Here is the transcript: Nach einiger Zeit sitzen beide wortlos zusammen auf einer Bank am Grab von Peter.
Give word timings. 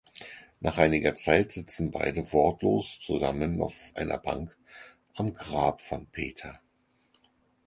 Nach 0.61 0.79
einiger 0.79 1.13
Zeit 1.13 1.51
sitzen 1.51 1.91
beide 1.91 2.33
wortlos 2.33 2.99
zusammen 2.99 3.61
auf 3.61 3.91
einer 3.93 4.17
Bank 4.17 4.57
am 5.13 5.31
Grab 5.31 5.79
von 5.79 6.07
Peter. 6.07 6.59